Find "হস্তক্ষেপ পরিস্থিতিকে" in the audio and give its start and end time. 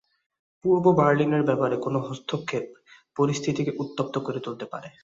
2.01-3.71